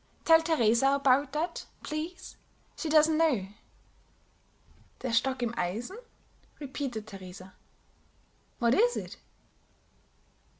"Tell 0.25 0.41
Teresa 0.41 0.93
about 0.95 1.31
that, 1.33 1.67
please; 1.83 2.35
she 2.75 2.89
doesn't 2.89 3.19
know." 3.19 3.45
"Der 4.97 5.11
Stock 5.11 5.43
im 5.43 5.53
Eisen?" 5.55 5.99
repeated 6.59 7.05
Teresa. 7.05 7.53
"What 8.57 8.73
is 8.73 8.97
it?" 8.97 9.17